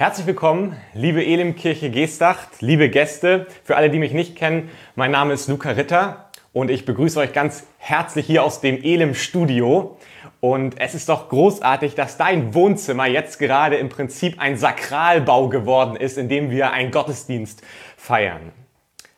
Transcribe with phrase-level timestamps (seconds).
[0.00, 3.46] Herzlich willkommen, liebe Elimkirche Geestacht, liebe Gäste.
[3.64, 7.34] Für alle, die mich nicht kennen, mein Name ist Luca Ritter und ich begrüße euch
[7.34, 9.98] ganz herzlich hier aus dem Elim Studio.
[10.40, 15.96] Und es ist doch großartig, dass dein Wohnzimmer jetzt gerade im Prinzip ein Sakralbau geworden
[15.96, 17.60] ist, in dem wir einen Gottesdienst
[17.98, 18.52] feiern.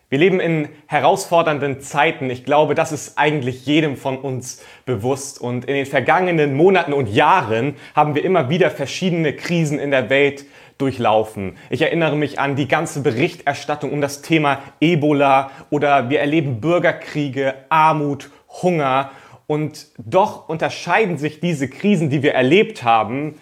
[0.08, 2.28] Wir leben in herausfordernden Zeiten.
[2.28, 5.40] Ich glaube, das ist eigentlich jedem von uns bewusst.
[5.40, 10.10] Und in den vergangenen Monaten und Jahren haben wir immer wieder verschiedene Krisen in der
[10.10, 10.44] Welt
[10.78, 11.56] durchlaufen.
[11.70, 17.54] Ich erinnere mich an die ganze Berichterstattung um das Thema Ebola oder wir erleben Bürgerkriege,
[17.68, 18.30] Armut,
[18.62, 19.10] Hunger.
[19.46, 23.38] Und doch unterscheiden sich diese Krisen, die wir erlebt haben,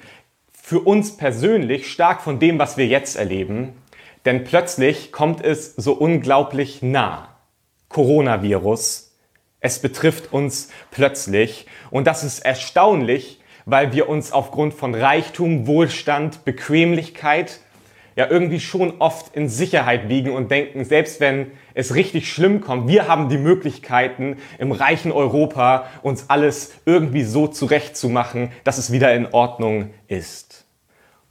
[0.52, 3.74] für uns persönlich stark von dem, was wir jetzt erleben.
[4.24, 7.28] Denn plötzlich kommt es so unglaublich nah.
[7.88, 9.16] Coronavirus.
[9.58, 11.66] Es betrifft uns plötzlich.
[11.90, 13.39] Und das ist erstaunlich,
[13.70, 17.60] weil wir uns aufgrund von Reichtum, Wohlstand, Bequemlichkeit
[18.16, 22.88] ja irgendwie schon oft in Sicherheit wiegen und denken, selbst wenn es richtig schlimm kommt,
[22.88, 29.14] wir haben die Möglichkeiten im reichen Europa uns alles irgendwie so zurechtzumachen, dass es wieder
[29.14, 30.64] in Ordnung ist.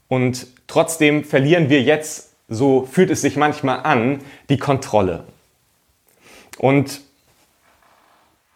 [0.07, 5.25] Und trotzdem verlieren wir jetzt so fühlt es sich manchmal an, die Kontrolle.
[6.57, 7.01] Und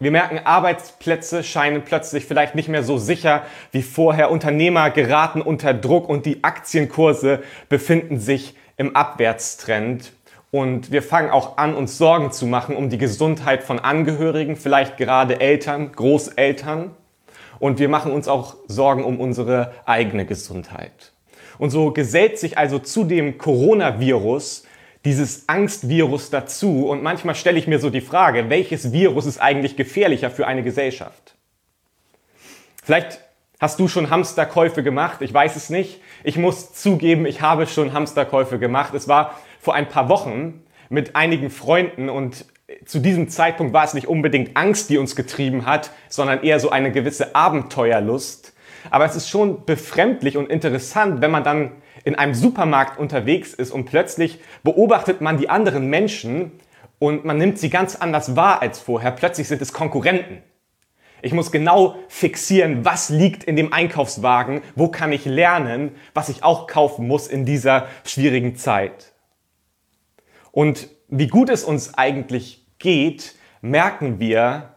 [0.04, 4.32] wir merken, Arbeitsplätze scheinen plötzlich vielleicht nicht mehr so sicher wie vorher.
[4.32, 10.14] Unternehmer geraten unter Druck und die Aktienkurse befinden sich im Abwärtstrend.
[10.52, 14.98] Und wir fangen auch an, uns Sorgen zu machen um die Gesundheit von Angehörigen, vielleicht
[14.98, 16.92] gerade Eltern, Großeltern.
[17.60, 21.14] Und wir machen uns auch Sorgen um unsere eigene Gesundheit.
[21.58, 24.66] Und so gesellt sich also zu dem Coronavirus
[25.06, 26.88] dieses Angstvirus dazu.
[26.88, 30.64] Und manchmal stelle ich mir so die Frage, welches Virus ist eigentlich gefährlicher für eine
[30.64, 31.36] Gesellschaft?
[32.84, 33.20] Vielleicht
[33.60, 36.02] hast du schon Hamsterkäufe gemacht, ich weiß es nicht.
[36.24, 38.94] Ich muss zugeben, ich habe schon Hamsterkäufe gemacht.
[38.94, 42.46] Es war vor ein paar Wochen mit einigen Freunden und
[42.86, 46.70] zu diesem Zeitpunkt war es nicht unbedingt Angst, die uns getrieben hat, sondern eher so
[46.70, 48.54] eine gewisse Abenteuerlust.
[48.90, 51.72] Aber es ist schon befremdlich und interessant, wenn man dann
[52.04, 56.52] in einem Supermarkt unterwegs ist und plötzlich beobachtet man die anderen Menschen
[57.00, 59.12] und man nimmt sie ganz anders wahr als vorher.
[59.12, 60.42] Plötzlich sind es Konkurrenten.
[61.22, 66.44] Ich muss genau fixieren, was liegt in dem Einkaufswagen, wo kann ich lernen, was ich
[66.44, 69.14] auch kaufen muss in dieser schwierigen Zeit.
[70.52, 74.76] Und wie gut es uns eigentlich geht, merken wir,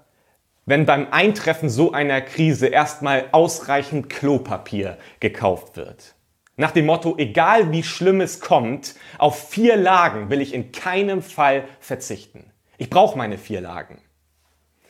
[0.66, 6.15] wenn beim Eintreffen so einer Krise erstmal ausreichend Klopapier gekauft wird.
[6.56, 11.20] Nach dem Motto, egal wie schlimm es kommt, auf vier Lagen will ich in keinem
[11.22, 12.50] Fall verzichten.
[12.78, 13.98] Ich brauche meine vier Lagen.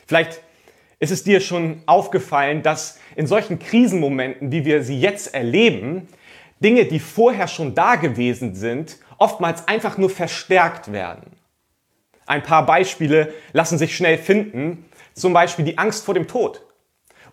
[0.05, 0.41] Vielleicht
[0.99, 6.07] ist es dir schon aufgefallen, dass in solchen Krisenmomenten, wie wir sie jetzt erleben,
[6.61, 11.37] Dinge, die vorher schon da gewesen sind, oftmals einfach nur verstärkt werden.
[12.25, 14.85] Ein paar Beispiele lassen sich schnell finden.
[15.13, 16.61] Zum Beispiel die Angst vor dem Tod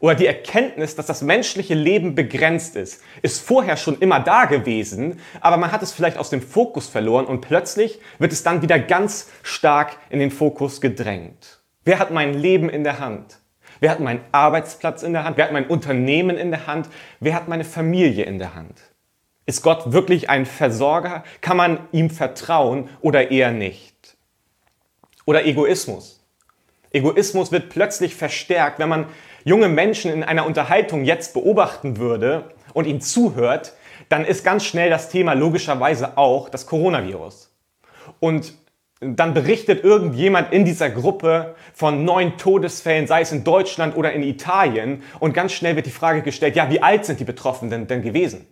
[0.04, 5.18] oder die Erkenntnis, dass das menschliche Leben begrenzt ist, ist vorher schon immer da gewesen,
[5.40, 8.78] aber man hat es vielleicht aus dem Fokus verloren und plötzlich wird es dann wieder
[8.78, 11.62] ganz stark in den Fokus gedrängt.
[11.84, 13.38] Wer hat mein Leben in der Hand?
[13.80, 15.38] Wer hat meinen Arbeitsplatz in der Hand?
[15.38, 16.90] Wer hat mein Unternehmen in der Hand?
[17.20, 18.78] Wer hat meine Familie in der Hand?
[19.46, 21.24] Ist Gott wirklich ein Versorger?
[21.40, 24.18] Kann man ihm vertrauen oder eher nicht?
[25.24, 26.22] Oder Egoismus.
[26.94, 29.06] Egoismus wird plötzlich verstärkt, wenn man
[29.44, 33.74] junge Menschen in einer Unterhaltung jetzt beobachten würde und ihnen zuhört,
[34.08, 37.50] dann ist ganz schnell das Thema logischerweise auch das Coronavirus.
[38.20, 38.54] Und
[39.00, 44.22] dann berichtet irgendjemand in dieser Gruppe von neun Todesfällen, sei es in Deutschland oder in
[44.22, 48.02] Italien, und ganz schnell wird die Frage gestellt, ja, wie alt sind die Betroffenen denn
[48.02, 48.46] gewesen?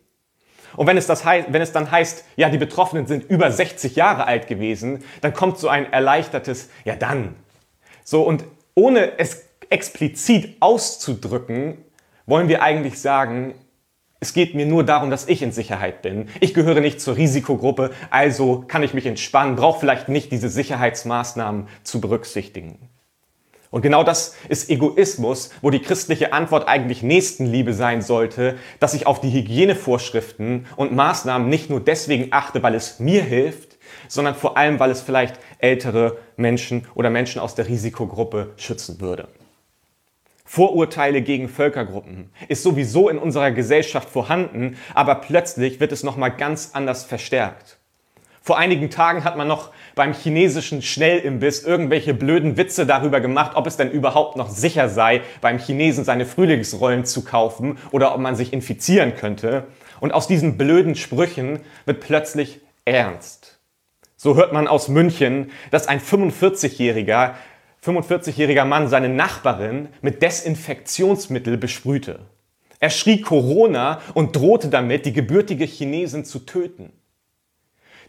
[0.76, 3.96] Und wenn es, das heißt, wenn es dann heißt, ja, die Betroffenen sind über 60
[3.96, 7.34] Jahre alt gewesen, dann kommt so ein erleichtertes, ja dann,
[8.04, 8.44] so, und
[8.74, 11.78] ohne es explizit auszudrücken,
[12.26, 13.54] wollen wir eigentlich sagen,
[14.20, 16.28] es geht mir nur darum, dass ich in Sicherheit bin.
[16.38, 21.66] Ich gehöre nicht zur Risikogruppe, also kann ich mich entspannen, brauche vielleicht nicht diese Sicherheitsmaßnahmen
[21.82, 22.88] zu berücksichtigen.
[23.72, 29.06] Und genau das ist Egoismus, wo die christliche Antwort eigentlich Nächstenliebe sein sollte, dass ich
[29.08, 34.56] auf die Hygienevorschriften und Maßnahmen nicht nur deswegen achte, weil es mir hilft, sondern vor
[34.56, 39.26] allem, weil es vielleicht ältere Menschen oder Menschen aus der Risikogruppe schützen würde.
[40.54, 46.72] Vorurteile gegen Völkergruppen ist sowieso in unserer Gesellschaft vorhanden, aber plötzlich wird es nochmal ganz
[46.74, 47.78] anders verstärkt.
[48.42, 53.66] Vor einigen Tagen hat man noch beim chinesischen Schnellimbiss irgendwelche blöden Witze darüber gemacht, ob
[53.66, 58.36] es denn überhaupt noch sicher sei, beim Chinesen seine Frühlingsrollen zu kaufen oder ob man
[58.36, 59.64] sich infizieren könnte.
[60.00, 63.58] Und aus diesen blöden Sprüchen wird plötzlich ernst.
[64.18, 67.32] So hört man aus München, dass ein 45-jähriger
[67.84, 72.20] 45-jähriger Mann seine Nachbarin mit Desinfektionsmittel besprühte.
[72.78, 76.92] Er schrie Corona und drohte damit, die gebürtige Chinesin zu töten.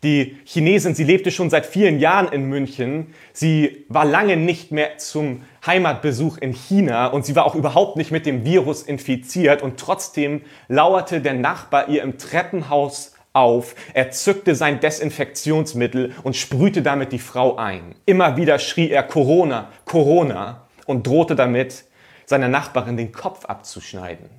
[0.04, 3.14] Die Chinesin, sie lebte schon seit vielen Jahren in München.
[3.31, 8.12] Sie war lange nicht mehr zum Heimatbesuch in China und sie war auch überhaupt nicht
[8.12, 13.76] mit dem Virus infiziert und trotzdem lauerte der Nachbar ihr im Treppenhaus auf.
[13.94, 17.96] Er zückte sein Desinfektionsmittel und sprühte damit die Frau ein.
[18.06, 21.86] Immer wieder schrie er Corona, Corona und drohte damit,
[22.26, 24.30] seiner Nachbarin den Kopf abzuschneiden.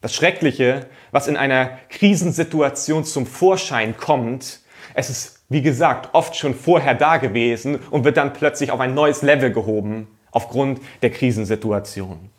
[0.00, 4.60] Das Schreckliche, was in einer Krisensituation zum Vorschein kommt,
[4.94, 8.94] es ist, wie gesagt, oft schon vorher da gewesen und wird dann plötzlich auf ein
[8.94, 12.30] neues Level gehoben aufgrund der Krisensituation.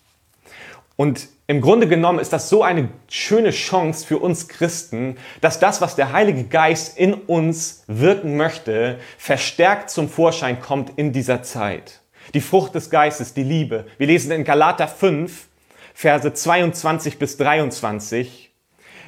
[0.96, 5.82] Und im Grunde genommen ist das so eine schöne Chance für uns Christen, dass das,
[5.82, 12.04] was der Heilige Geist in uns wirken möchte, verstärkt zum Vorschein kommt in dieser Zeit.
[12.34, 13.86] Die Frucht des Geistes, die Liebe.
[13.98, 15.50] Wir lesen in Galater 5,
[15.94, 18.54] Verse 22 bis 23.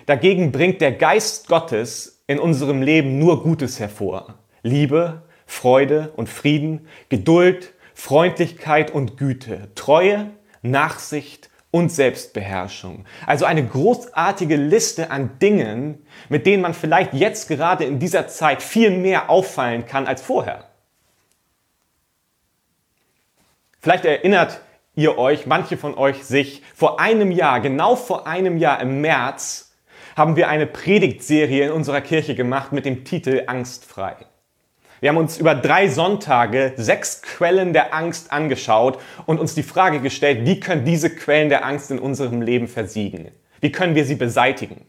[0.05, 4.37] Dagegen bringt der Geist Gottes in unserem Leben nur Gutes hervor.
[4.63, 10.31] Liebe, Freude und Frieden, Geduld, Freundlichkeit und Güte, Treue,
[10.61, 13.03] Nachsicht und Selbstbeherrschung.
[13.25, 18.61] Also eine großartige Liste an Dingen, mit denen man vielleicht jetzt gerade in dieser Zeit
[18.61, 20.65] viel mehr auffallen kann als vorher.
[23.79, 24.61] Vielleicht erinnert
[24.93, 29.73] ihr euch, manche von euch sich, vor einem Jahr, genau vor einem Jahr im März,
[30.15, 34.15] haben wir eine Predigtserie in unserer Kirche gemacht mit dem Titel Angstfrei.
[35.03, 39.99] Wir haben uns über drei Sonntage sechs Quellen der Angst angeschaut und uns die Frage
[39.99, 43.27] gestellt, wie können diese Quellen der Angst in unserem Leben versiegen?
[43.59, 44.85] Wie können wir sie beseitigen?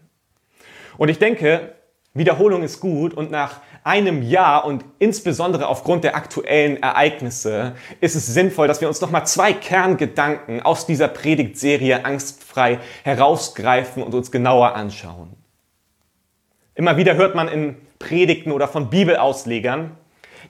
[0.98, 1.72] Und ich denke,
[2.12, 8.28] Wiederholung ist gut und nach einem Jahr und insbesondere aufgrund der aktuellen Ereignisse ist es
[8.28, 14.76] sinnvoll, dass wir uns nochmal zwei Kerngedanken aus dieser Predigtserie angstfrei herausgreifen und uns genauer
[14.76, 15.34] anschauen.
[16.76, 19.96] Immer wieder hört man in Predigten oder von Bibelauslegern,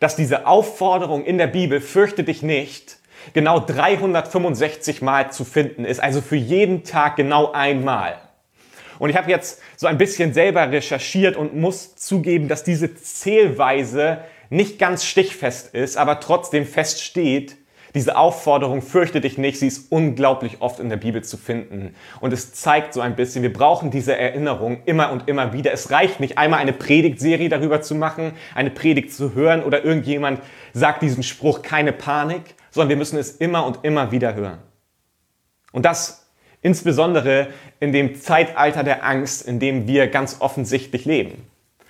[0.01, 2.99] dass diese Aufforderung in der Bibel, fürchte dich nicht,
[3.33, 8.17] genau 365 Mal zu finden ist, also für jeden Tag genau einmal.
[8.99, 14.19] Und ich habe jetzt so ein bisschen selber recherchiert und muss zugeben, dass diese Zählweise
[14.51, 17.57] nicht ganz stichfest ist, aber trotzdem feststeht,
[17.95, 21.95] diese Aufforderung, fürchte dich nicht, sie ist unglaublich oft in der Bibel zu finden.
[22.21, 25.73] Und es zeigt so ein bisschen, wir brauchen diese Erinnerung immer und immer wieder.
[25.73, 30.41] Es reicht nicht einmal eine Predigtserie darüber zu machen, eine Predigt zu hören oder irgendjemand
[30.73, 34.59] sagt diesen Spruch, keine Panik, sondern wir müssen es immer und immer wieder hören.
[35.73, 36.25] Und das
[36.65, 37.49] Insbesondere
[37.79, 41.47] in dem Zeitalter der Angst, in dem wir ganz offensichtlich leben.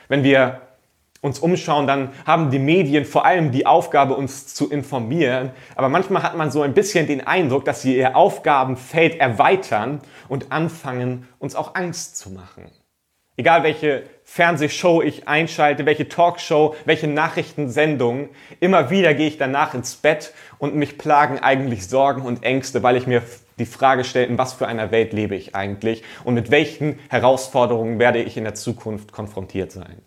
[0.09, 0.63] Wenn wir
[1.25, 5.53] uns umschauen, dann haben die Medien vor allem die Aufgabe, uns zu informieren.
[5.75, 10.53] Aber manchmal hat man so ein bisschen den Eindruck, dass sie ihr Aufgabenfeld erweitern und
[10.53, 12.71] anfangen, uns auch Angst zu machen.
[13.39, 18.29] Egal welche Fernsehshow ich einschalte, welche Talkshow, welche Nachrichtensendung,
[18.61, 22.99] immer wieder gehe ich danach ins Bett und mich plagen eigentlich Sorgen und Ängste, weil
[22.99, 23.23] ich mir
[23.59, 27.99] die Frage stellt, in was für einer Welt lebe ich eigentlich und mit welchen Herausforderungen
[27.99, 30.03] werde ich in der Zukunft konfrontiert sein.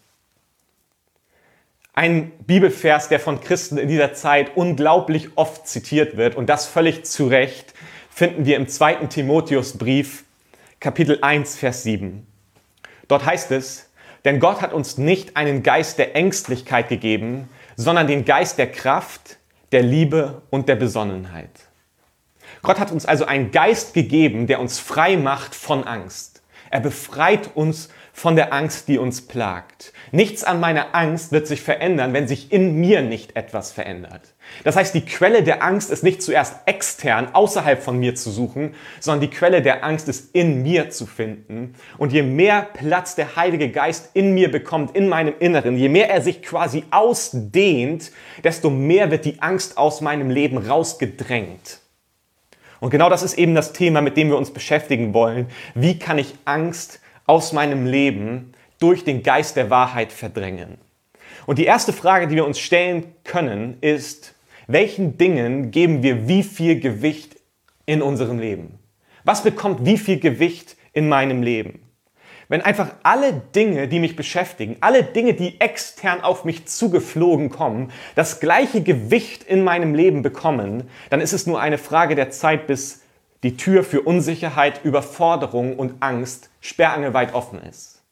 [1.97, 7.05] Ein Bibelvers, der von Christen in dieser Zeit unglaublich oft zitiert wird und das völlig
[7.05, 7.73] zu Recht,
[8.11, 10.23] finden wir im zweiten Timotheusbrief,
[10.79, 12.27] Kapitel 1, Vers 7.
[13.07, 13.89] Dort heißt es,
[14.25, 19.37] denn Gott hat uns nicht einen Geist der Ängstlichkeit gegeben, sondern den Geist der Kraft,
[19.71, 21.49] der Liebe und der Besonnenheit.
[22.61, 26.43] Gott hat uns also einen Geist gegeben, der uns frei macht von Angst.
[26.69, 29.93] Er befreit uns von der Angst, die uns plagt.
[30.11, 34.33] Nichts an meiner Angst wird sich verändern, wenn sich in mir nicht etwas verändert.
[34.63, 38.73] Das heißt, die Quelle der Angst ist nicht zuerst extern, außerhalb von mir zu suchen,
[38.99, 41.75] sondern die Quelle der Angst ist in mir zu finden.
[41.99, 46.09] Und je mehr Platz der Heilige Geist in mir bekommt, in meinem Inneren, je mehr
[46.09, 48.11] er sich quasi ausdehnt,
[48.43, 51.81] desto mehr wird die Angst aus meinem Leben rausgedrängt.
[52.79, 55.49] Und genau das ist eben das Thema, mit dem wir uns beschäftigen wollen.
[55.75, 60.79] Wie kann ich Angst aus meinem Leben durch den Geist der Wahrheit verdrängen?
[61.45, 64.33] Und die erste Frage, die wir uns stellen können, ist,
[64.67, 67.37] welchen Dingen geben wir wie viel Gewicht
[67.85, 68.79] in unserem Leben?
[69.23, 71.81] Was bekommt wie viel Gewicht in meinem Leben?
[72.49, 77.91] Wenn einfach alle Dinge, die mich beschäftigen, alle Dinge, die extern auf mich zugeflogen kommen,
[78.15, 82.67] das gleiche Gewicht in meinem Leben bekommen, dann ist es nur eine Frage der Zeit,
[82.67, 83.01] bis
[83.43, 88.03] die Tür für Unsicherheit, Überforderung und Angst sperrangelweit offen ist.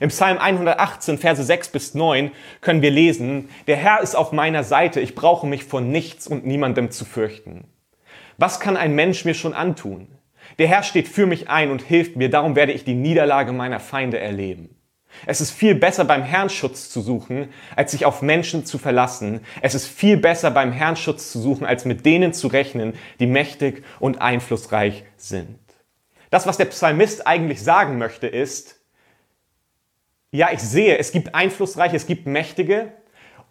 [0.00, 2.30] Im Psalm 118, Verse 6 bis 9
[2.60, 6.44] können wir lesen, der Herr ist auf meiner Seite, ich brauche mich vor nichts und
[6.44, 7.64] niemandem zu fürchten.
[8.36, 10.08] Was kann ein Mensch mir schon antun?
[10.58, 13.80] Der Herr steht für mich ein und hilft mir, darum werde ich die Niederlage meiner
[13.80, 14.75] Feinde erleben.
[15.24, 19.40] Es ist viel besser beim Herrn Schutz zu suchen, als sich auf Menschen zu verlassen.
[19.62, 23.26] Es ist viel besser beim Herrn Schutz zu suchen, als mit denen zu rechnen, die
[23.26, 25.58] mächtig und einflussreich sind.
[26.30, 28.80] Das, was der Psalmist eigentlich sagen möchte, ist,
[30.32, 32.92] ja, ich sehe, es gibt Einflussreiche, es gibt Mächtige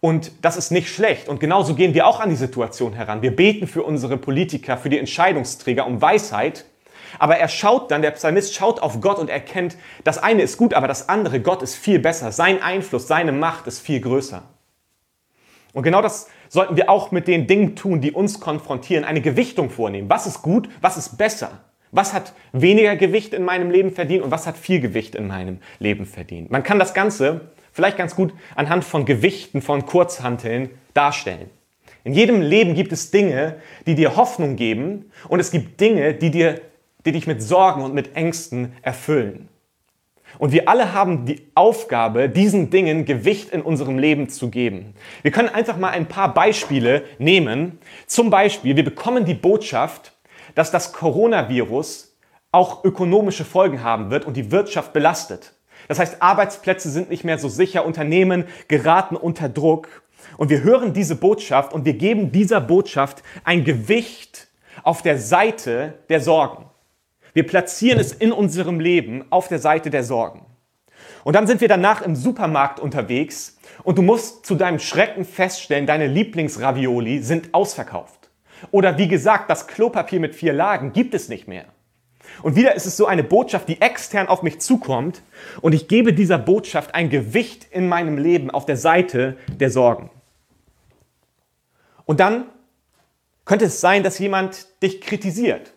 [0.00, 1.28] und das ist nicht schlecht.
[1.28, 3.22] Und genauso gehen wir auch an die Situation heran.
[3.22, 6.64] Wir beten für unsere Politiker, für die Entscheidungsträger um Weisheit.
[7.18, 10.74] Aber er schaut dann, der Psalmist schaut auf Gott und erkennt, das eine ist gut,
[10.74, 12.32] aber das andere, Gott ist viel besser.
[12.32, 14.42] Sein Einfluss, seine Macht ist viel größer.
[15.72, 19.68] Und genau das sollten wir auch mit den Dingen tun, die uns konfrontieren, eine Gewichtung
[19.68, 20.08] vornehmen.
[20.08, 21.60] Was ist gut, was ist besser?
[21.92, 25.60] Was hat weniger Gewicht in meinem Leben verdient und was hat viel Gewicht in meinem
[25.78, 26.50] Leben verdient?
[26.50, 31.50] Man kann das Ganze vielleicht ganz gut anhand von Gewichten, von Kurzhanteln darstellen.
[32.04, 33.56] In jedem Leben gibt es Dinge,
[33.86, 36.60] die dir Hoffnung geben und es gibt Dinge, die dir
[37.06, 39.48] die dich mit Sorgen und mit Ängsten erfüllen.
[40.38, 44.94] Und wir alle haben die Aufgabe, diesen Dingen Gewicht in unserem Leben zu geben.
[45.22, 47.78] Wir können einfach mal ein paar Beispiele nehmen.
[48.06, 50.12] Zum Beispiel, wir bekommen die Botschaft,
[50.54, 52.16] dass das Coronavirus
[52.52, 55.54] auch ökonomische Folgen haben wird und die Wirtschaft belastet.
[55.88, 60.02] Das heißt, Arbeitsplätze sind nicht mehr so sicher, Unternehmen geraten unter Druck.
[60.36, 64.48] Und wir hören diese Botschaft und wir geben dieser Botschaft ein Gewicht
[64.82, 66.66] auf der Seite der Sorgen.
[67.36, 70.46] Wir platzieren es in unserem Leben auf der Seite der Sorgen.
[71.22, 75.84] Und dann sind wir danach im Supermarkt unterwegs und du musst zu deinem Schrecken feststellen,
[75.84, 78.30] deine Lieblingsravioli sind ausverkauft.
[78.70, 81.66] Oder wie gesagt, das Klopapier mit vier Lagen gibt es nicht mehr.
[82.42, 85.20] Und wieder ist es so eine Botschaft, die extern auf mich zukommt
[85.60, 90.08] und ich gebe dieser Botschaft ein Gewicht in meinem Leben auf der Seite der Sorgen.
[92.06, 92.46] Und dann
[93.44, 95.74] könnte es sein, dass jemand dich kritisiert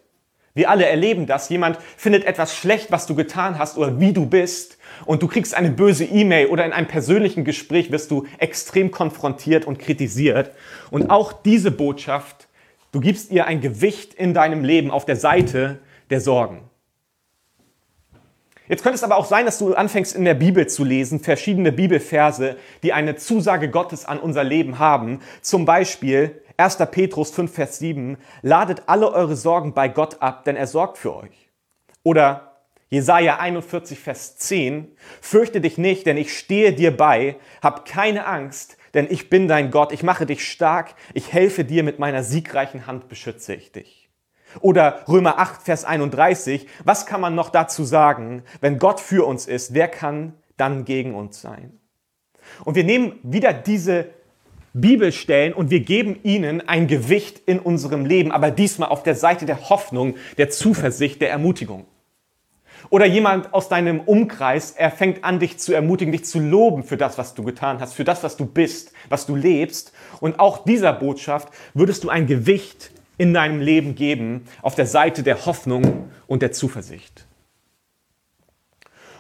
[0.59, 1.49] wir alle erleben das.
[1.49, 5.55] Jemand findet etwas schlecht, was du getan hast oder wie du bist und du kriegst
[5.55, 10.51] eine böse E-Mail oder in einem persönlichen Gespräch wirst du extrem konfrontiert und kritisiert.
[10.91, 12.49] Und auch diese Botschaft,
[12.91, 16.69] du gibst ihr ein Gewicht in deinem Leben auf der Seite der Sorgen.
[18.67, 21.71] Jetzt könnte es aber auch sein, dass du anfängst in der Bibel zu lesen, verschiedene
[21.71, 25.21] Bibelverse, die eine Zusage Gottes an unser Leben haben.
[25.41, 26.77] Zum Beispiel 1.
[26.91, 31.15] Petrus 5, Vers 7, ladet alle eure Sorgen bei Gott ab, denn er sorgt für
[31.15, 31.49] euch.
[32.03, 32.57] Oder
[32.89, 38.77] Jesaja 41, Vers 10, fürchte dich nicht, denn ich stehe dir bei, hab keine Angst,
[38.93, 42.87] denn ich bin dein Gott, ich mache dich stark, ich helfe dir, mit meiner siegreichen
[42.87, 44.09] Hand beschütze ich dich.
[44.59, 49.47] Oder Römer 8, Vers 31, was kann man noch dazu sagen, wenn Gott für uns
[49.47, 51.79] ist, wer kann dann gegen uns sein?
[52.65, 54.09] Und wir nehmen wieder diese
[54.73, 59.45] Bibelstellen und wir geben ihnen ein Gewicht in unserem Leben, aber diesmal auf der Seite
[59.45, 61.85] der Hoffnung, der Zuversicht, der Ermutigung.
[62.89, 66.97] Oder jemand aus deinem Umkreis, er fängt an, dich zu ermutigen, dich zu loben für
[66.97, 69.91] das, was du getan hast, für das, was du bist, was du lebst.
[70.21, 75.23] Und auch dieser Botschaft würdest du ein Gewicht in deinem Leben geben auf der Seite
[75.23, 77.27] der Hoffnung und der Zuversicht.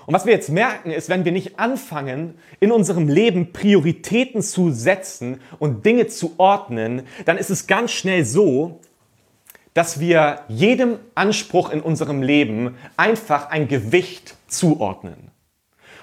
[0.09, 4.71] Und was wir jetzt merken, ist, wenn wir nicht anfangen, in unserem Leben Prioritäten zu
[4.71, 8.79] setzen und Dinge zu ordnen, dann ist es ganz schnell so,
[9.75, 15.29] dass wir jedem Anspruch in unserem Leben einfach ein Gewicht zuordnen.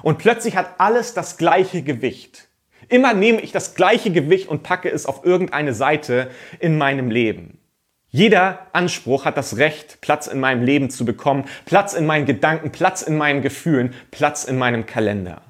[0.05, 2.47] Und plötzlich hat alles das gleiche Gewicht.
[2.89, 7.59] Immer nehme ich das gleiche Gewicht und packe es auf irgendeine Seite in meinem Leben.
[8.17, 12.73] Jeder Anspruch hat das Recht, Platz in meinem Leben zu bekommen, Platz in meinen Gedanken,
[12.73, 15.43] Platz in meinen Gefühlen, Platz in meinem Kalender.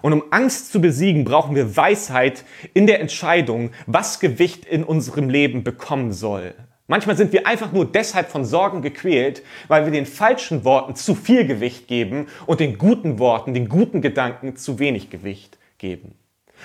[0.00, 5.28] Und um Angst zu besiegen, brauchen wir Weisheit in der Entscheidung, was Gewicht in unserem
[5.28, 6.54] Leben bekommen soll.
[6.86, 11.14] Manchmal sind wir einfach nur deshalb von Sorgen gequält, weil wir den falschen Worten zu
[11.14, 16.14] viel Gewicht geben und den guten Worten, den guten Gedanken zu wenig Gewicht geben.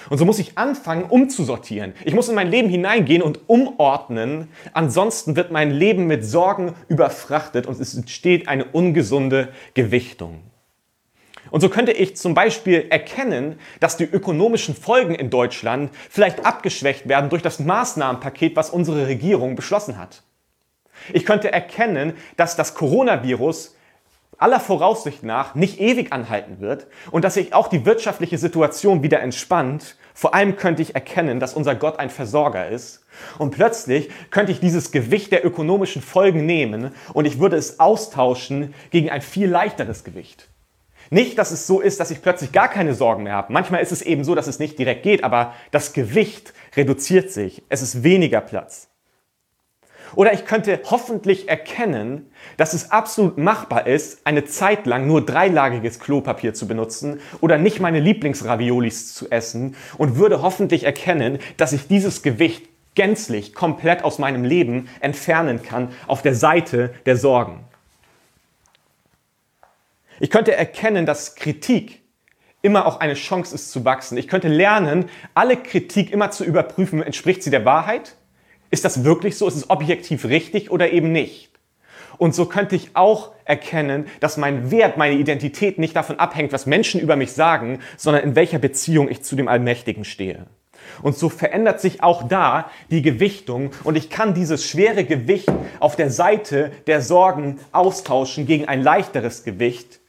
[0.10, 1.94] Und so muss ich anfangen, umzusortieren.
[2.04, 4.50] Ich muss in mein Leben hineingehen und umordnen.
[4.74, 10.42] Ansonsten wird mein Leben mit Sorgen überfrachtet und es entsteht eine ungesunde Gewichtung.
[11.52, 17.08] Und so könnte ich zum Beispiel erkennen, dass die ökonomischen Folgen in Deutschland vielleicht abgeschwächt
[17.08, 20.24] werden durch das Maßnahmenpaket, was unsere Regierung beschlossen hat.
[21.14, 23.75] Ich könnte erkennen, dass das Coronavirus
[24.38, 29.22] aller Voraussicht nach nicht ewig anhalten wird und dass sich auch die wirtschaftliche Situation wieder
[29.22, 29.96] entspannt.
[30.14, 33.06] Vor allem könnte ich erkennen, dass unser Gott ein Versorger ist.
[33.38, 38.74] Und plötzlich könnte ich dieses Gewicht der ökonomischen Folgen nehmen und ich würde es austauschen
[38.92, 40.50] gegen ein viel leichteres Gewicht.
[41.10, 43.54] Nicht, dass es so ist, dass ich plötzlich gar keine Sorgen mehr habe.
[43.54, 47.64] Manchmal ist es eben so, dass es nicht direkt geht, aber das Gewicht reduziert sich.
[47.70, 48.90] Es ist weniger Platz.
[50.16, 56.00] Oder ich könnte hoffentlich erkennen, dass es absolut machbar ist, eine Zeit lang nur dreilagiges
[56.00, 61.88] Klopapier zu benutzen oder nicht meine Lieblingsraviolis zu essen und würde hoffentlich erkennen, dass ich
[61.88, 67.66] dieses Gewicht gänzlich, komplett aus meinem Leben entfernen kann auf der Seite der Sorgen.
[70.20, 72.02] Ich könnte erkennen, dass Kritik
[72.62, 74.18] immer auch eine Chance ist zu wachsen.
[74.18, 78.16] Ich könnte lernen, alle Kritik immer zu überprüfen, entspricht sie der Wahrheit?
[78.76, 79.48] Ist das wirklich so?
[79.48, 81.50] Ist es objektiv richtig oder eben nicht?
[82.18, 86.66] Und so könnte ich auch erkennen, dass mein Wert, meine Identität nicht davon abhängt, was
[86.66, 90.48] Menschen über mich sagen, sondern in welcher Beziehung ich zu dem Allmächtigen stehe.
[91.02, 95.48] Und so verändert sich auch da die Gewichtung und ich kann dieses schwere Gewicht
[95.80, 100.02] auf der Seite der Sorgen austauschen gegen ein leichteres Gewicht,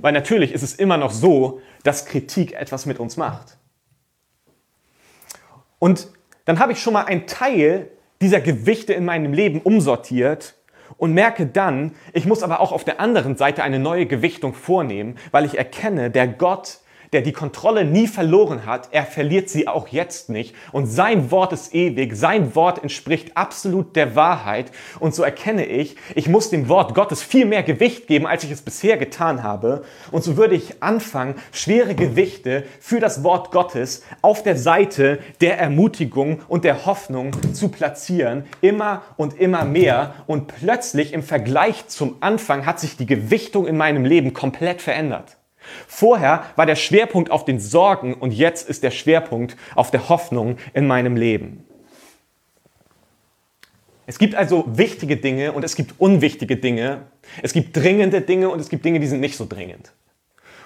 [0.00, 3.58] weil natürlich ist es immer noch so, dass Kritik etwas mit uns macht.
[5.80, 6.06] Und
[6.44, 7.90] dann habe ich schon mal einen Teil
[8.20, 10.54] dieser Gewichte in meinem Leben umsortiert
[10.96, 15.16] und merke dann, ich muss aber auch auf der anderen Seite eine neue Gewichtung vornehmen,
[15.30, 16.80] weil ich erkenne, der Gott,
[17.14, 20.52] der die Kontrolle nie verloren hat, er verliert sie auch jetzt nicht.
[20.72, 24.72] Und sein Wort ist ewig, sein Wort entspricht absolut der Wahrheit.
[24.98, 28.50] Und so erkenne ich, ich muss dem Wort Gottes viel mehr Gewicht geben, als ich
[28.50, 29.84] es bisher getan habe.
[30.10, 35.60] Und so würde ich anfangen, schwere Gewichte für das Wort Gottes auf der Seite der
[35.60, 40.14] Ermutigung und der Hoffnung zu platzieren, immer und immer mehr.
[40.26, 45.36] Und plötzlich im Vergleich zum Anfang hat sich die Gewichtung in meinem Leben komplett verändert.
[45.86, 50.56] Vorher war der Schwerpunkt auf den Sorgen und jetzt ist der Schwerpunkt auf der Hoffnung
[50.72, 51.64] in meinem Leben.
[54.06, 57.02] Es gibt also wichtige Dinge und es gibt unwichtige Dinge.
[57.42, 59.92] Es gibt dringende Dinge und es gibt Dinge, die sind nicht so dringend.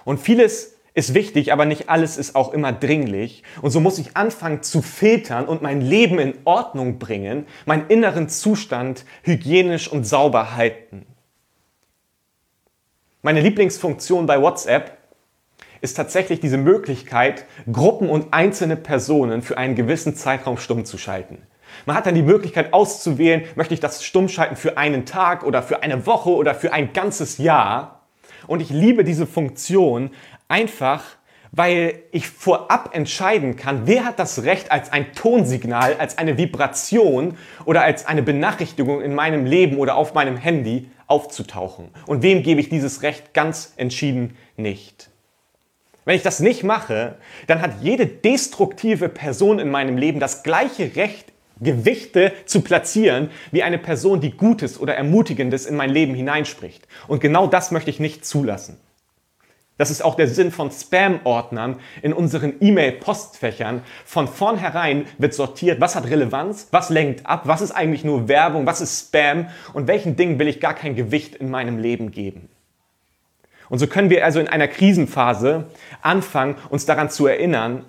[0.04, 3.44] Und vieles ist wichtig, aber nicht alles ist auch immer dringlich.
[3.62, 8.28] Und so muss ich anfangen zu filtern und mein Leben in Ordnung bringen, meinen inneren
[8.28, 11.06] Zustand hygienisch und sauber halten.
[13.20, 14.96] Meine Lieblingsfunktion bei WhatsApp
[15.80, 21.42] ist tatsächlich diese Möglichkeit, Gruppen und einzelne Personen für einen gewissen Zeitraum stumm zu schalten.
[21.84, 25.64] Man hat dann die Möglichkeit auszuwählen, möchte ich das stumm schalten für einen Tag oder
[25.64, 28.02] für eine Woche oder für ein ganzes Jahr.
[28.46, 30.10] Und ich liebe diese Funktion
[30.46, 31.02] einfach,
[31.50, 37.36] weil ich vorab entscheiden kann, wer hat das Recht als ein Tonsignal, als eine Vibration
[37.64, 41.88] oder als eine Benachrichtigung in meinem Leben oder auf meinem Handy aufzutauchen.
[42.06, 45.10] Und wem gebe ich dieses Recht ganz entschieden nicht.
[46.04, 47.16] Wenn ich das nicht mache,
[47.48, 53.62] dann hat jede destruktive Person in meinem Leben das gleiche Recht, Gewichte zu platzieren, wie
[53.62, 56.86] eine Person, die Gutes oder Ermutigendes in mein Leben hineinspricht.
[57.08, 58.78] Und genau das möchte ich nicht zulassen.
[59.78, 63.82] Das ist auch der Sinn von Spam-Ordnern in unseren E-Mail-Postfächern.
[64.04, 68.66] Von vornherein wird sortiert, was hat Relevanz, was lenkt ab, was ist eigentlich nur Werbung,
[68.66, 72.48] was ist Spam und welchen Dingen will ich gar kein Gewicht in meinem Leben geben.
[73.68, 75.66] Und so können wir also in einer Krisenphase
[76.02, 77.84] anfangen, uns daran zu erinnern,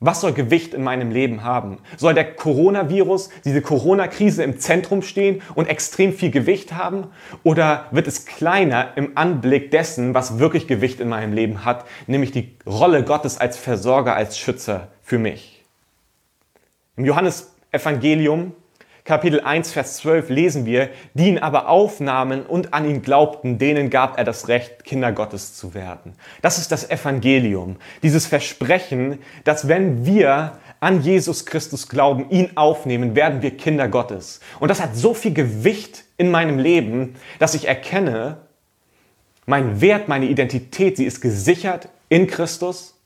[0.00, 1.78] was soll Gewicht in meinem Leben haben?
[1.96, 7.08] Soll der Coronavirus, diese Corona-Krise im Zentrum stehen und extrem viel Gewicht haben?
[7.42, 12.30] Oder wird es kleiner im Anblick dessen, was wirklich Gewicht in meinem Leben hat, nämlich
[12.30, 15.64] die Rolle Gottes als Versorger, als Schützer für mich?
[16.96, 18.52] Im Johannesevangelium
[19.08, 23.88] Kapitel 1, Vers 12 lesen wir, die ihn aber aufnahmen und an ihn glaubten, denen
[23.88, 26.12] gab er das Recht, Kinder Gottes zu werden.
[26.42, 33.16] Das ist das Evangelium, dieses Versprechen, dass wenn wir an Jesus Christus glauben, ihn aufnehmen,
[33.16, 34.40] werden wir Kinder Gottes.
[34.60, 38.42] Und das hat so viel Gewicht in meinem Leben, dass ich erkenne,
[39.46, 43.00] mein Wert, meine Identität, sie ist gesichert in Christus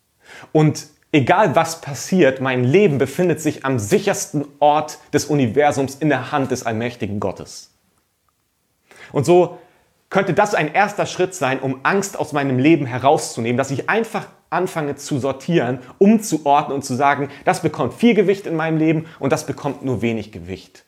[0.51, 6.33] und egal was passiert, mein Leben befindet sich am sichersten Ort des Universums in der
[6.33, 7.70] Hand des allmächtigen Gottes.
[9.12, 9.59] Und so
[10.09, 14.27] könnte das ein erster Schritt sein, um Angst aus meinem Leben herauszunehmen, dass ich einfach
[14.51, 19.33] anfange zu sortieren, umzuordnen und zu sagen, das bekommt viel Gewicht in meinem Leben und
[19.33, 20.85] das bekommt nur wenig Gewicht.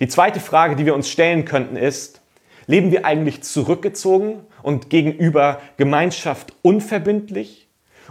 [0.00, 2.20] Die zweite Frage, die wir uns stellen könnten, ist,
[2.66, 7.65] leben wir eigentlich zurückgezogen und gegenüber Gemeinschaft unverbindlich?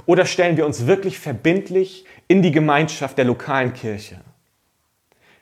[0.06, 4.22] Oder stellen wir uns wirklich verbindlich in die Gemeinschaft der lokalen Kirche?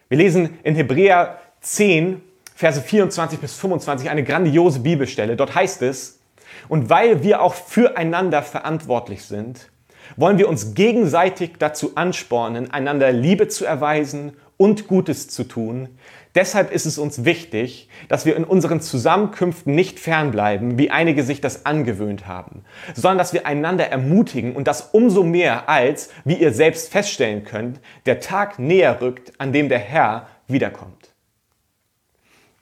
[0.09, 2.21] Wir lesen in Hebräer 10,
[2.55, 5.35] Verse 24 bis 25, eine grandiose Bibelstelle.
[5.35, 6.19] Dort heißt es,
[6.69, 9.69] und weil wir auch füreinander verantwortlich sind,
[10.17, 15.89] wollen wir uns gegenseitig dazu anspornen, einander Liebe zu erweisen und Gutes zu tun.
[16.35, 21.41] Deshalb ist es uns wichtig, dass wir in unseren Zusammenkünften nicht fernbleiben, wie einige sich
[21.41, 22.63] das angewöhnt haben,
[22.95, 27.79] sondern dass wir einander ermutigen und das umso mehr als, wie ihr selbst feststellen könnt,
[28.07, 31.13] der Tag näher rückt, an dem der Herr wiederkommt.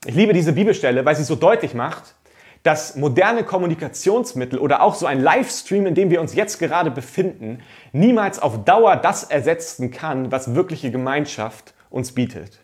[0.05, 2.15] Ich liebe diese Bibelstelle, weil sie so deutlich macht,
[2.63, 7.59] dass moderne Kommunikationsmittel oder auch so ein Livestream, in dem wir uns jetzt gerade befinden,
[7.91, 12.60] niemals auf Dauer das ersetzen kann, was wirkliche Gemeinschaft uns bietet.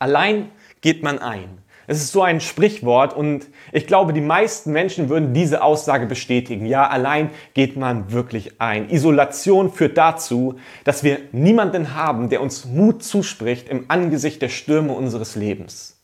[0.00, 1.58] Allein geht man ein.
[1.86, 6.64] Es ist so ein Sprichwort und ich glaube, die meisten Menschen würden diese Aussage bestätigen.
[6.64, 8.88] Ja, allein geht man wirklich ein.
[8.88, 14.94] Isolation führt dazu, dass wir niemanden haben, der uns Mut zuspricht im Angesicht der Stürme
[14.94, 16.00] unseres Lebens.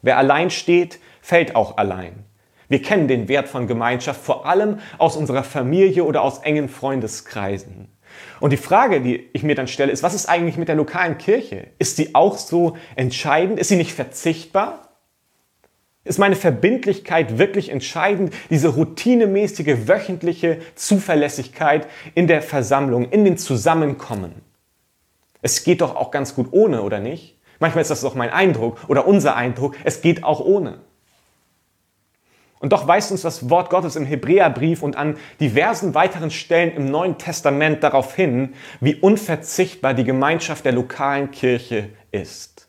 [0.00, 2.24] Wer allein steht, fällt auch allein.
[2.68, 7.88] Wir kennen den Wert von Gemeinschaft vor allem aus unserer Familie oder aus engen Freundeskreisen.
[8.40, 11.18] Und die Frage, die ich mir dann stelle, ist, was ist eigentlich mit der lokalen
[11.18, 11.68] Kirche?
[11.78, 13.58] Ist sie auch so entscheidend?
[13.58, 14.88] Ist sie nicht verzichtbar?
[16.04, 18.32] Ist meine Verbindlichkeit wirklich entscheidend?
[18.48, 24.32] Diese routinemäßige wöchentliche Zuverlässigkeit in der Versammlung, in den Zusammenkommen.
[25.42, 27.36] Es geht doch auch ganz gut ohne, oder nicht?
[27.58, 29.76] Manchmal ist das doch mein Eindruck oder unser Eindruck.
[29.84, 30.78] Es geht auch ohne.
[32.60, 36.90] Und doch weist uns das Wort Gottes im Hebräerbrief und an diversen weiteren Stellen im
[36.90, 42.68] Neuen Testament darauf hin, wie unverzichtbar die Gemeinschaft der lokalen Kirche ist.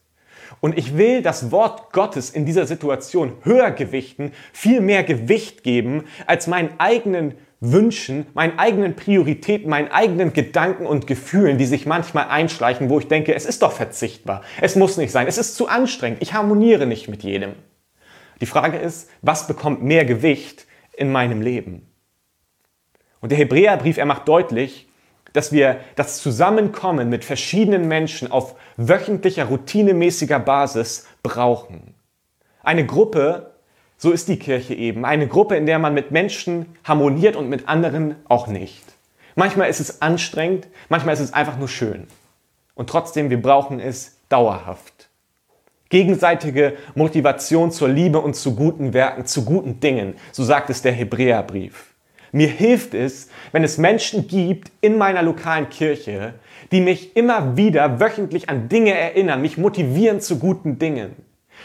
[0.62, 6.04] Und ich will das Wort Gottes in dieser Situation höher gewichten, viel mehr Gewicht geben,
[6.28, 12.28] als meinen eigenen Wünschen, meinen eigenen Prioritäten, meinen eigenen Gedanken und Gefühlen, die sich manchmal
[12.30, 15.68] einschleichen, wo ich denke, es ist doch verzichtbar, es muss nicht sein, es ist zu
[15.68, 17.54] anstrengend, ich harmoniere nicht mit jedem.
[18.42, 21.88] Die Frage ist, was bekommt mehr Gewicht in meinem Leben?
[23.22, 24.88] Und der Hebräerbrief, er macht deutlich,
[25.34, 31.94] dass wir das Zusammenkommen mit verschiedenen Menschen auf wöchentlicher, routinemäßiger Basis brauchen.
[32.64, 33.54] Eine Gruppe,
[33.98, 37.68] so ist die Kirche eben, eine Gruppe, in der man mit Menschen harmoniert und mit
[37.68, 38.84] anderen auch nicht.
[39.36, 42.08] Manchmal ist es anstrengend, manchmal ist es einfach nur schön.
[42.76, 44.99] Und trotzdem, wir brauchen es dauerhaft.
[45.90, 50.92] Gegenseitige Motivation zur Liebe und zu guten Werken, zu guten Dingen, so sagt es der
[50.92, 51.96] Hebräerbrief.
[52.32, 56.36] Mir hilft es, wenn es Menschen gibt in meiner lokalen Kirche,
[56.72, 61.16] die mich immer wieder wöchentlich an Dinge erinnern, mich motivieren zu guten Dingen.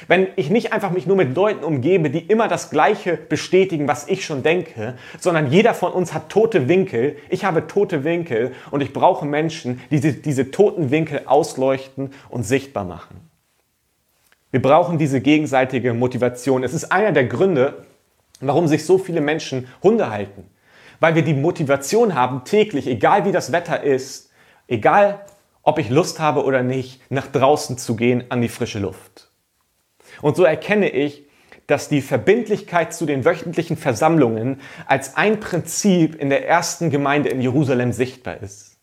[0.08, 4.08] Wenn ich nicht einfach mich nur mit Leuten umgebe, die immer das Gleiche bestätigen, was
[4.08, 7.16] ich schon denke, sondern jeder von uns hat tote Winkel.
[7.28, 12.44] Ich habe tote Winkel und ich brauche Menschen, die diese, diese toten Winkel ausleuchten und
[12.44, 13.33] sichtbar machen.
[14.54, 16.62] Wir brauchen diese gegenseitige Motivation.
[16.62, 17.86] Es ist einer der Gründe,
[18.38, 20.48] warum sich so viele Menschen Hunde halten.
[21.00, 24.30] Weil wir die Motivation haben, täglich, egal wie das Wetter ist,
[24.68, 25.24] egal
[25.64, 29.28] ob ich Lust habe oder nicht, nach draußen zu gehen an die frische Luft.
[30.22, 31.26] Und so erkenne ich,
[31.66, 37.40] dass die Verbindlichkeit zu den wöchentlichen Versammlungen als ein Prinzip in der ersten Gemeinde in
[37.40, 38.73] Jerusalem sichtbar ist.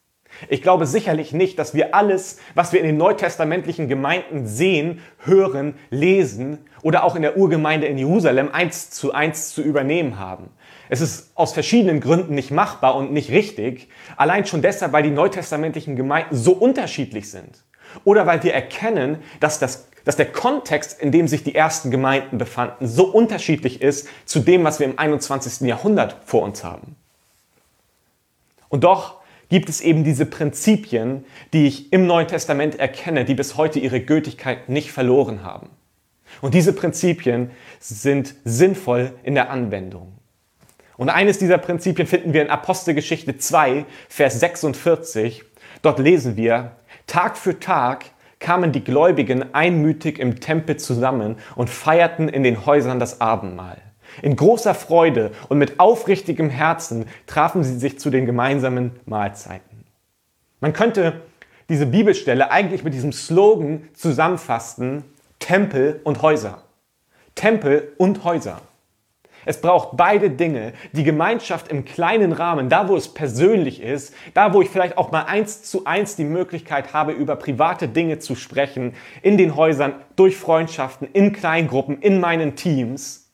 [0.49, 5.75] Ich glaube sicherlich nicht, dass wir alles, was wir in den neutestamentlichen Gemeinden sehen, hören,
[5.89, 10.49] lesen oder auch in der Urgemeinde in Jerusalem eins zu eins zu übernehmen haben.
[10.89, 13.87] Es ist aus verschiedenen Gründen nicht machbar und nicht richtig.
[14.17, 17.63] Allein schon deshalb, weil die neutestamentlichen Gemeinden so unterschiedlich sind.
[18.03, 22.37] Oder weil wir erkennen, dass, das, dass der Kontext, in dem sich die ersten Gemeinden
[22.37, 25.61] befanden, so unterschiedlich ist zu dem, was wir im 21.
[25.67, 26.95] Jahrhundert vor uns haben.
[28.67, 29.20] Und doch
[29.51, 33.99] gibt es eben diese Prinzipien, die ich im Neuen Testament erkenne, die bis heute ihre
[33.99, 35.69] Gültigkeit nicht verloren haben.
[36.39, 40.13] Und diese Prinzipien sind sinnvoll in der Anwendung.
[40.95, 45.43] Und eines dieser Prinzipien finden wir in Apostelgeschichte 2, Vers 46.
[45.81, 48.05] Dort lesen wir, Tag für Tag
[48.39, 53.81] kamen die Gläubigen einmütig im Tempel zusammen und feierten in den Häusern das Abendmahl.
[54.21, 59.85] In großer Freude und mit aufrichtigem Herzen trafen sie sich zu den gemeinsamen Mahlzeiten.
[60.59, 61.21] Man könnte
[61.69, 65.03] diese Bibelstelle eigentlich mit diesem Slogan zusammenfassen,
[65.39, 66.63] Tempel und Häuser.
[67.35, 68.61] Tempel und Häuser.
[69.45, 70.73] Es braucht beide Dinge.
[70.91, 75.11] Die Gemeinschaft im kleinen Rahmen, da wo es persönlich ist, da wo ich vielleicht auch
[75.11, 79.95] mal eins zu eins die Möglichkeit habe, über private Dinge zu sprechen, in den Häusern,
[80.15, 83.30] durch Freundschaften, in Kleingruppen, in meinen Teams.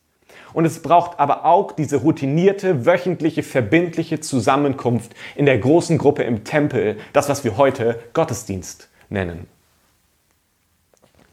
[0.52, 6.44] Und es braucht aber auch diese routinierte, wöchentliche, verbindliche Zusammenkunft in der großen Gruppe im
[6.44, 9.46] Tempel, das, was wir heute Gottesdienst nennen.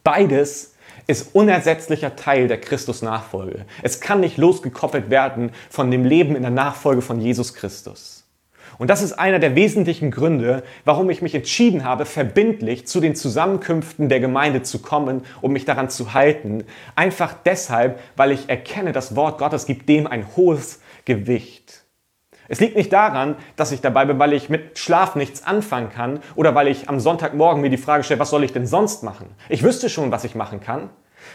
[0.04, 0.76] Beides
[1.08, 3.66] ist unersetzlicher Teil der Christus-Nachfolge.
[3.82, 8.25] Es kann nicht losgekoppelt werden von dem Leben in der Nachfolge von Jesus Christus.
[8.78, 13.16] Und das ist einer der wesentlichen Gründe, warum ich mich entschieden habe, verbindlich zu den
[13.16, 16.66] Zusammenkünften der Gemeinde zu kommen und mich daran zu halten.
[16.96, 21.86] Einfach deshalb, weil ich erkenne, das Wort Gottes gibt dem ein hohes Gewicht.
[22.48, 26.20] Es liegt nicht daran, dass ich dabei bin, weil ich mit Schlaf nichts anfangen kann
[26.36, 29.28] oder weil ich am Sonntagmorgen mir die Frage stelle, was soll ich denn sonst machen?
[29.50, 30.90] Ich wüsste schon, was ich machen kann,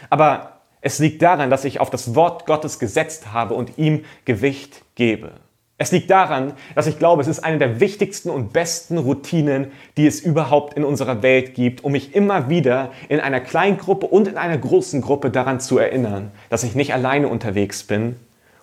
[0.09, 4.83] aber es liegt daran, dass ich auf das Wort Gottes gesetzt habe und ihm Gewicht
[4.95, 5.33] gebe.
[5.81, 10.05] Es liegt daran, dass ich glaube, es ist eine der wichtigsten und besten Routinen, die
[10.05, 14.27] es überhaupt in unserer Welt gibt, um mich immer wieder in einer kleinen Gruppe und
[14.27, 18.17] in einer großen Gruppe daran zu erinnern, dass ich nicht alleine unterwegs bin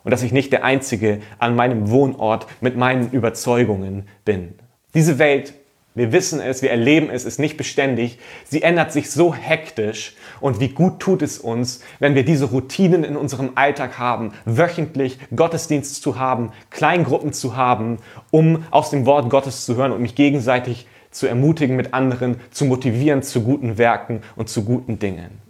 [0.04, 4.54] und dass ich nicht der Einzige an meinem Wohnort mit meinen Überzeugungen bin.
[4.94, 5.54] Diese Welt
[5.94, 8.18] wir wissen es, wir erleben es, ist nicht beständig.
[8.44, 10.14] Sie ändert sich so hektisch.
[10.40, 15.18] Und wie gut tut es uns, wenn wir diese Routinen in unserem Alltag haben, wöchentlich
[15.34, 17.98] Gottesdienst zu haben, Kleingruppen zu haben,
[18.30, 22.64] um aus dem Wort Gottes zu hören und mich gegenseitig zu ermutigen mit anderen, zu
[22.64, 25.40] motivieren zu guten Werken und zu guten Dingen.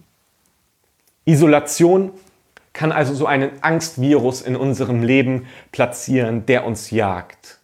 [1.26, 2.12] Isolation
[2.72, 7.58] kann also so einen Angstvirus in unserem Leben platzieren, der uns jagt.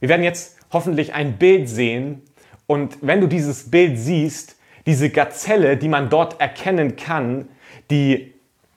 [0.00, 2.22] Wir werden jetzt hoffentlich ein Bild sehen.
[2.66, 4.56] Und wenn du dieses Bild siehst,
[4.86, 7.48] diese Gazelle, die man dort erkennen kann,
[7.90, 8.34] die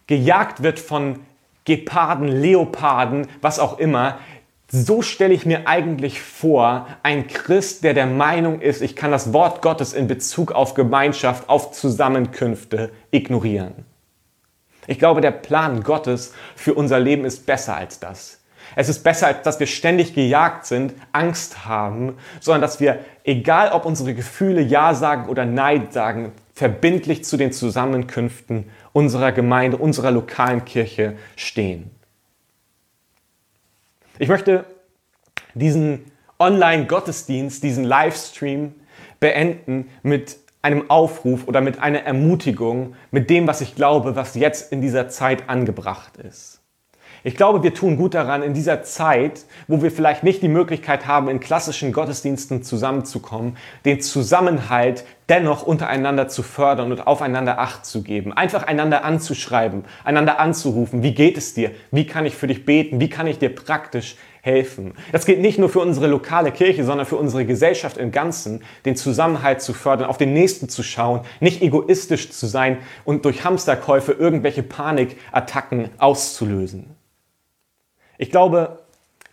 [0.07, 1.19] gejagt wird von
[1.65, 4.19] Geparden, Leoparden, was auch immer,
[4.67, 9.31] so stelle ich mir eigentlich vor, ein Christ, der der Meinung ist, ich kann das
[9.33, 13.85] Wort Gottes in Bezug auf Gemeinschaft, auf Zusammenkünfte ignorieren.
[14.87, 18.34] Ich glaube, der Plan Gottes für unser Leben ist besser als das.
[18.75, 23.71] Es ist besser, als dass wir ständig gejagt sind, Angst haben, sondern dass wir, egal
[23.71, 30.11] ob unsere Gefühle Ja sagen oder Nein sagen, verbindlich zu den Zusammenkünften unserer Gemeinde, unserer
[30.11, 31.91] lokalen Kirche stehen.
[34.19, 34.65] Ich möchte
[35.53, 38.73] diesen Online-Gottesdienst, diesen Livestream
[39.19, 44.71] beenden mit einem Aufruf oder mit einer Ermutigung, mit dem, was ich glaube, was jetzt
[44.71, 46.61] in dieser Zeit angebracht ist.
[47.25, 51.07] Ich glaube, wir tun gut daran, in dieser Zeit, wo wir vielleicht nicht die Möglichkeit
[51.07, 58.03] haben, in klassischen Gottesdiensten zusammenzukommen, den Zusammenhalt dennoch untereinander zu fördern und aufeinander Acht zu
[58.03, 58.31] geben.
[58.31, 61.01] Einfach einander anzuschreiben, einander anzurufen.
[61.01, 61.71] Wie geht es dir?
[61.89, 62.99] Wie kann ich für dich beten?
[62.99, 64.93] Wie kann ich dir praktisch helfen?
[65.11, 68.95] Das gilt nicht nur für unsere lokale Kirche, sondern für unsere Gesellschaft im Ganzen, den
[68.95, 74.11] Zusammenhalt zu fördern, auf den Nächsten zu schauen, nicht egoistisch zu sein und durch Hamsterkäufe
[74.11, 76.94] irgendwelche Panikattacken auszulösen.
[78.17, 78.79] Ich glaube,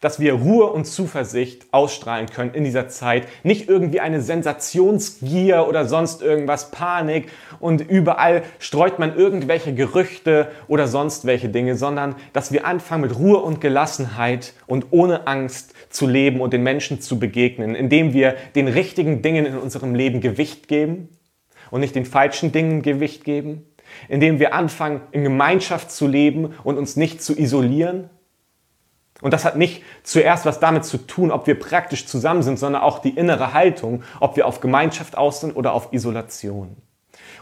[0.03, 3.29] dass wir Ruhe und Zuversicht ausstrahlen können in dieser Zeit.
[3.45, 10.89] Nicht irgendwie eine Sensationsgier oder sonst irgendwas, Panik und überall streut man irgendwelche Gerüchte oder
[10.89, 16.09] sonst welche Dinge, sondern dass wir anfangen mit Ruhe und Gelassenheit und ohne Angst zu
[16.09, 20.67] leben und den Menschen zu begegnen, indem wir den richtigen Dingen in unserem Leben Gewicht
[20.67, 21.11] geben
[21.71, 23.65] und nicht den falschen Dingen Gewicht geben,
[24.09, 28.11] indem wir anfangen in Gemeinschaft zu leben und uns nicht zu isolieren
[29.23, 32.83] und das hat nicht zuerst was damit zu tun, ob wir praktisch zusammen sind, sondern
[32.83, 36.77] auch die innere Haltung, ob wir auf Gemeinschaft aus sind oder auf Isolation.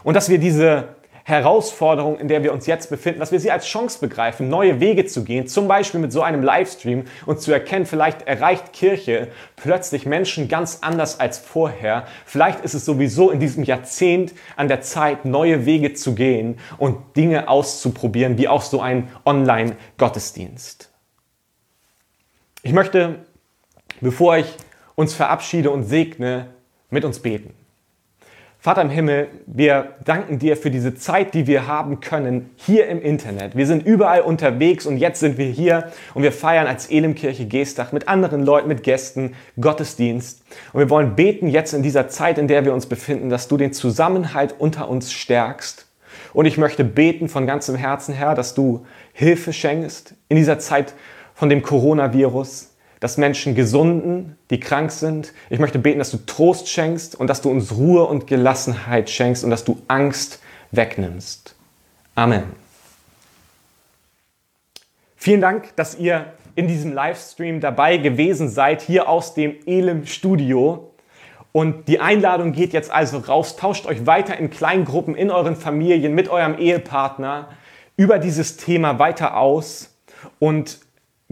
[0.03, 3.65] Und dass wir diese Herausforderung, in der wir uns jetzt befinden, dass wir sie als
[3.65, 7.85] Chance begreifen, neue Wege zu gehen, zum Beispiel mit so einem Livestream und zu erkennen,
[7.85, 12.05] vielleicht erreicht Kirche plötzlich Menschen ganz anders als vorher.
[12.25, 16.97] Vielleicht ist es sowieso in diesem Jahrzehnt an der Zeit, neue Wege zu gehen und
[17.15, 20.90] Dinge auszuprobieren, wie auch so ein Online-Gottesdienst.
[22.63, 23.15] Ich möchte,
[24.01, 24.45] bevor ich
[24.93, 26.47] uns verabschiede und segne,
[26.91, 27.55] mit uns beten.
[28.59, 33.01] Vater im Himmel, wir danken dir für diese Zeit, die wir haben können hier im
[33.01, 33.57] Internet.
[33.57, 37.91] Wir sind überall unterwegs und jetzt sind wir hier und wir feiern als Elimkirche Geestach
[37.93, 40.43] mit anderen Leuten, mit Gästen Gottesdienst.
[40.73, 43.57] Und wir wollen beten jetzt in dieser Zeit, in der wir uns befinden, dass du
[43.57, 45.87] den Zusammenhalt unter uns stärkst.
[46.33, 50.93] Und ich möchte beten von ganzem Herzen, Herr, dass du Hilfe schenkst in dieser Zeit,
[51.41, 55.33] von dem Coronavirus, dass Menschen gesunden, die krank sind.
[55.49, 59.43] Ich möchte beten, dass du Trost schenkst und dass du uns Ruhe und Gelassenheit schenkst
[59.43, 61.55] und dass du Angst wegnimmst.
[62.13, 62.43] Amen.
[65.15, 70.91] Vielen Dank, dass ihr in diesem Livestream dabei gewesen seid, hier aus dem Elim Studio.
[71.53, 73.55] Und die Einladung geht jetzt also raus.
[73.55, 77.49] Tauscht euch weiter in Kleingruppen, in euren Familien, mit eurem Ehepartner
[77.97, 79.97] über dieses Thema weiter aus.
[80.37, 80.77] Und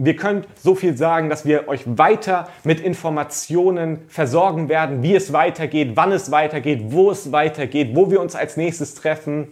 [0.02, 5.34] wir können so viel sagen, dass wir euch weiter mit Informationen versorgen werden, wie es
[5.34, 9.48] weitergeht, wann es weitergeht, wo es weitergeht, wo wir uns als nächstes treffen.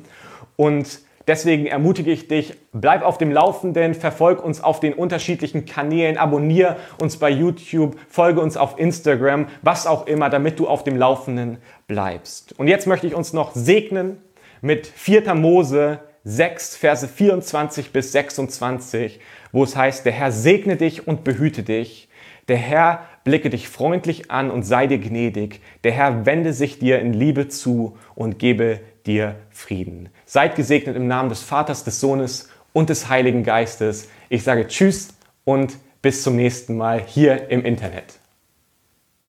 [0.57, 6.17] Und deswegen ermutige ich dich, bleib auf dem Laufenden, verfolg uns auf den unterschiedlichen Kanälen,
[6.17, 10.97] abonniere uns bei YouTube, folge uns auf Instagram, was auch immer, damit du auf dem
[10.97, 11.59] Laufenden
[11.89, 12.59] bleibst.
[12.59, 14.17] Und jetzt möchte ich uns noch segnen
[14.63, 15.35] mit 4.
[15.35, 19.19] Mose 6, Verse 24 bis 26,
[19.51, 22.11] wo es heißt, der Herr segne dich und behüte dich.
[22.49, 25.63] Der Herr blicke dich freundlich an und sei dir gnädig.
[25.85, 30.11] Der Herr wende sich dir in Liebe zu und gebe dir Frieden.
[30.27, 34.11] Seid gesegnet im Namen des Vaters, des Sohnes und des Heiligen Geistes.
[34.29, 35.09] Ich sage Tschüss
[35.45, 38.18] und bis zum nächsten Mal hier im Internet.